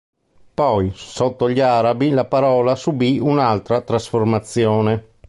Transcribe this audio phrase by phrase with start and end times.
[0.55, 5.09] Poi, sotto gli Arabi, la parola subì un'altra trasformazione.